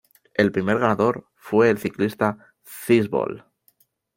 El 0.33 0.51
primer 0.51 0.79
ganador 0.79 1.27
fue 1.35 1.69
el 1.69 1.77
ciclista 1.77 2.55
Cees 2.65 3.07
Bol. 3.07 3.45